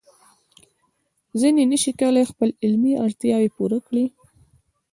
ځینې 1.39 1.63
نشي 1.71 1.91
کولای 1.99 2.25
خپل 2.31 2.49
علمي 2.63 2.93
اړتیاوې 3.05 3.49
پوره 3.55 3.79
کړي. 3.87 4.05